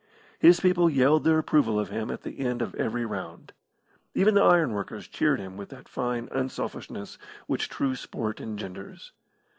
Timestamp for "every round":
2.73-3.53